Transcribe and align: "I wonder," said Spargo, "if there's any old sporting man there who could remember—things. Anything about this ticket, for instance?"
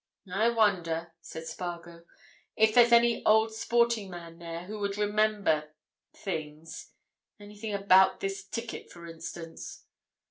"I 0.33 0.49
wonder," 0.49 1.13
said 1.21 1.45
Spargo, 1.45 2.05
"if 2.55 2.73
there's 2.73 2.91
any 2.91 3.23
old 3.23 3.53
sporting 3.53 4.09
man 4.09 4.39
there 4.39 4.63
who 4.65 4.79
could 4.79 4.97
remember—things. 4.97 6.93
Anything 7.39 7.75
about 7.75 8.19
this 8.19 8.43
ticket, 8.43 8.89
for 8.91 9.05
instance?" 9.05 9.85